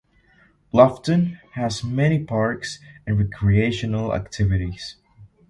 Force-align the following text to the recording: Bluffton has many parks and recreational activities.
Bluffton 0.73 1.37
has 1.51 1.83
many 1.83 2.17
parks 2.23 2.79
and 3.05 3.19
recreational 3.19 4.15
activities. 4.15 4.95